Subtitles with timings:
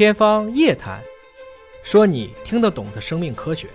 [0.00, 1.02] 天方夜谭，
[1.82, 3.68] 说你听得懂的生命科学。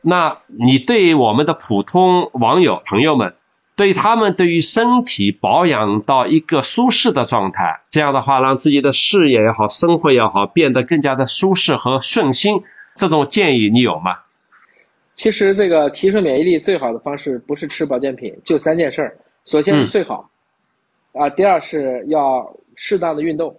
[0.00, 3.34] 那你对我们的普通网友朋友们，
[3.74, 12.62] 对他们对于身体保养到一个舒适的状态，这样的话让自己的事业也好，生活也好，变得更加的舒适和顺心，
[12.94, 14.20] 这种建议你有吗？
[15.16, 19.18] 其实这个提升免疫力最好的方式不是吃保健品，就三件事儿。
[19.46, 20.30] 首先是睡好，
[21.12, 23.56] 啊，第二是要适当的运动，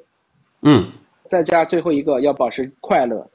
[0.62, 0.90] 嗯，
[1.32, 3.26] 再加最后一个要保持快乐、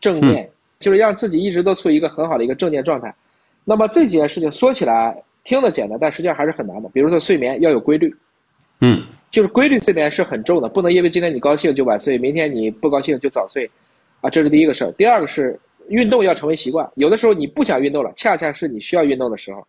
[0.00, 0.50] 正念，
[0.80, 3.14] 就是让自己一直都处于一个很好的一个正念状态。
[3.64, 6.88] 那么这几件事情说起来听得简单，但实际上还是很难的。
[6.88, 8.12] 比如说睡眠要有规律，
[8.80, 13.70] 嗯，就是规律睡眠是很重的，不能因为今天你高兴就晚睡，明天你不高兴就早睡，
[14.20, 14.90] 啊，这是第一个事儿。
[14.92, 15.58] 第二个是。
[15.90, 19.66] 运动要成为习惯，有的时候你不想运动了，恰恰是你需要运动的时候，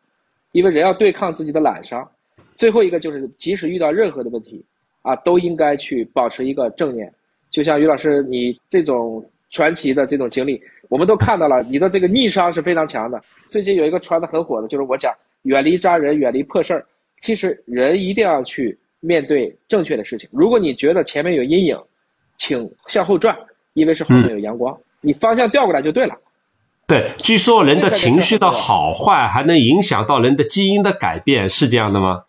[0.53, 2.09] 因为人要对抗自己的懒伤。
[2.55, 4.63] 最后一个就是，即使遇到任何的问题，
[5.01, 7.13] 啊，都应该去保持一个正念。
[7.55, 13.23] 就像于老师你这种传奇的这种经历，我们都看到了，你的这个逆商是非常强的。
[13.47, 16.85] 最近有一个传的很火的，就是我讲远离渣人，远离破事儿。
[17.21, 20.27] 其实人一定要去面对正确的事情。
[20.33, 21.79] 如果你觉得前面有阴影，
[22.35, 23.37] 请向后转，
[23.71, 24.77] 因为是后面有阳光。
[24.99, 26.15] 你方向调过来就对了。
[26.87, 32.24] 对，据说人的情绪的好坏还能影响到人的基因的改变，是这样的吗？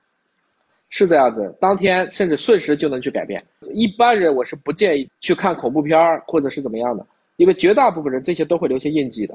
[0.88, 3.42] 是这样子，当天甚至瞬时就能去改变。
[3.72, 7.06] 一般人我是不建议去看恐怖片儿或者是怎么样的，
[7.36, 9.34] 因为绝大部分人这些都会留下印记的。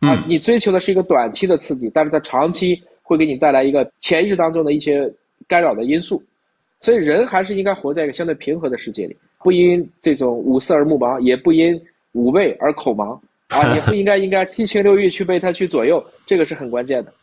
[0.00, 5.12] 啊，你追求的是一个短期的刺激，但是它长期会给你带来一个潜意识当中的一些
[5.48, 6.22] 干扰的因素。
[6.80, 11.80] 所以人还是应该活在一个相对平和的世界里，不因这种五色而目盲，也不因。
[12.12, 17.14] 五味而口盲啊， 也不应该应该七情六欲去被它去左右，这个是很关键的啊。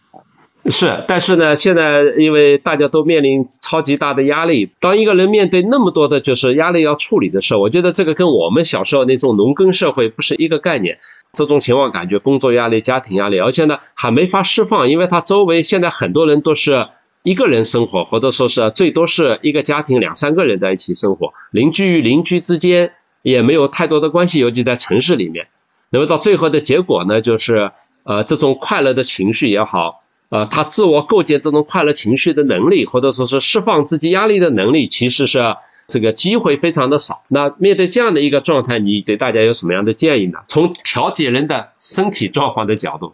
[0.71, 10.99] 是，但是呢，现在因为大家都面临超级大的压力，当一个人面对那么多的就是压力要处理的时候，我觉得这个跟我们小时候那种农耕社会不是一个概念。
[11.33, 16.87] 这种情况感觉工作压力、家庭压力，而且呢还没法释放，因为他周围现在很多人都是
[17.23, 22.91] 一个人生活，或者说是最多是一个家庭两三个人在一起生活，邻居与邻居之间。
[23.23, 25.47] 也没有太多的关系，尤其在城市里面。
[25.89, 27.71] 那么到最后的结果呢，就是
[28.03, 30.02] 呃，这种快乐的情绪也好，
[30.33, 35.57] 呃，他自我构建这种快乐情绪的能力，或者说是释放自己压力的能力，其实是
[35.87, 37.23] 这个机会非常的少。
[37.27, 40.39] 那面对这样的一个状态，你对大家有什么样的建议呢？
[40.47, 43.13] 从调节人的身体状况的角度，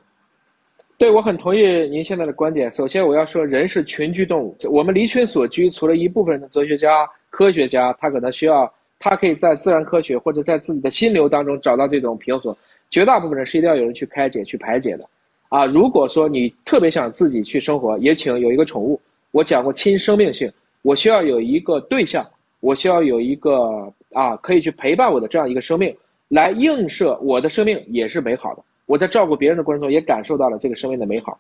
[0.98, 2.72] 对我很同意您现在的观点。
[2.72, 8.74] 首先，我要说，人是群居动物，我们离群所居，除了一部分的哲学家、科学家，他可能需要。
[8.98, 12.56] 他可以在自然科学或者在自己的心流当中找到这种平衡，
[12.90, 15.06] 绝大部分人是一定要有人去开解、去排解的。
[15.50, 19.00] 啊，如果说你特别想自己去生活，也请有一个宠物。
[19.32, 20.52] 我讲过亲生命性，
[20.82, 22.26] 我需要有一个对象，
[22.62, 25.96] 我需要有一个啊可以去陪伴我的这样一个生命，
[26.30, 28.64] 来映射我的生命也是美好的。
[28.86, 31.38] 我在照顾别人的过程中也感受到了这个生命的美好。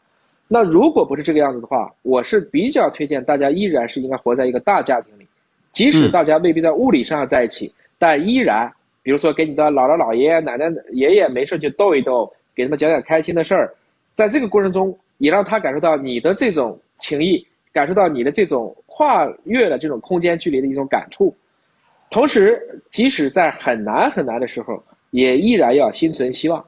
[0.47, 5.27] 那如果不是这个样子的话，我是比较推荐大家依然是应该活在一个大家庭里。
[5.71, 8.71] 即使大家未必在物理上在一起，但依然，
[9.03, 13.73] 比如说给你的姥姥、姥爷、奶奶、爷爷没事去逗一逗，给他们讲讲开心的事儿，
[14.13, 21.35] 在这个过程中，也让他感受到你的这种情谊，感受到你的这种跨越了这种空间距离的一种感触。
[22.09, 26.65] 同时，即使在很难很难的时候，也依然要心存希望。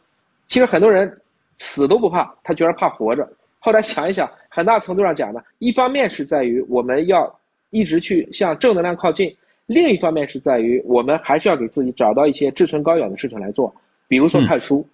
[0.48, 1.12] 其实很多人
[1.58, 3.28] 死都不怕，他居然怕活着。
[3.60, 7.34] 后来想一想，很大程度上讲呢，一方面是在于我们要。
[7.74, 9.34] 一直去向正能量靠近，
[9.66, 13.74] 另一方面是在于我们还是要给自己找到一些志存高远的事情来做，
[14.10, 14.86] 比如说看书。
[14.86, 14.92] 嗯，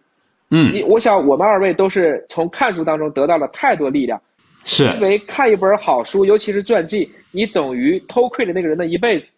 [0.84, 4.22] 我想我们二位都是从看书当中得到了太多力量，
[4.64, 9.34] 是因为看一本好书，尤其是传记，你等于偷窥了那个人的一辈子，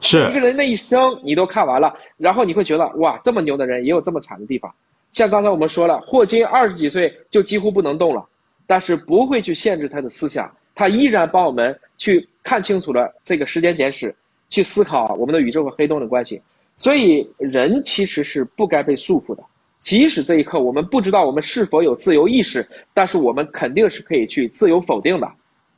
[0.00, 4.72] 是一个人的一生你都看完了，然后你会觉得哇，这么牛的人也有这么惨的地方。
[5.12, 8.26] 像刚才我们说了，霍金二十几岁就几乎不能动了，
[8.66, 10.50] 但是不会去限制他的思想。
[10.74, 14.14] 他依然帮我们去看清楚了这个时间简史，
[14.48, 16.40] 去思考我们的宇宙和黑洞的关系。
[16.78, 19.42] 所以，人其实是不该被束缚的。
[19.82, 25.30] 即使这一刻我们不知道我们是否有自由意识，但是我们肯定是可以去自由否定的。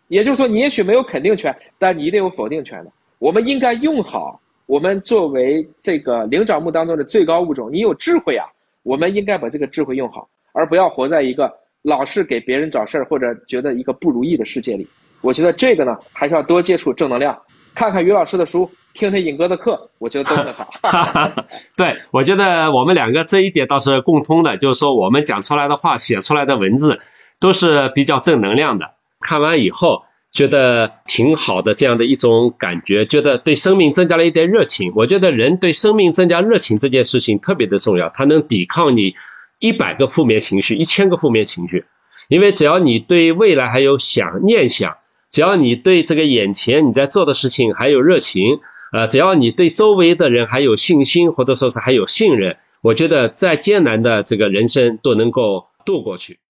[0.06, 2.92] 也就是说，你也许没有肯定权，但你一定有否定权的。
[3.18, 8.46] 我们应该用好我们作为这个灵长目当中的最高物种，你有智慧啊，
[8.84, 11.52] 我们应该把这个智慧用好，而不要活在一个。
[11.84, 14.88] 老是给别人找事儿，或者觉得一个不如意的世界里，
[15.20, 17.38] 我觉得这个呢，还是要多接触正能量，
[17.74, 20.70] 看看于老师的书，听听尹哥的课，我觉得都很好。
[21.76, 27.00] 对，我觉得我们两个这一点倒是共通的，就是说我们讲出来的话，写出来的文字
[27.41, 28.93] 都是比较正能量的。
[29.20, 34.93] 看完以后，觉得挺好的这样的一种感觉，觉得对生命增加了一点热情。
[34.94, 39.17] 我觉得人对生命增加热情这件事情特别的重要，它能抵抗你
[39.58, 41.85] 一百个负面情绪、一千个负面情绪。
[42.29, 44.99] 因为只要你对未来还有想念想，
[45.34, 48.60] 只要你对这个眼前你在做的事情还有热情，
[48.92, 56.38] 呃，只要你对周围的人还有信心，或者说是还有信任，我觉得再艰难的这个人生都能够度过去。